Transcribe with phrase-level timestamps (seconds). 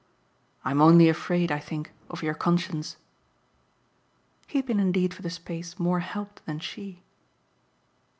[0.65, 2.97] "I'm only afraid, I think, of your conscience."
[4.47, 7.03] He had been indeed for the space more helped than she.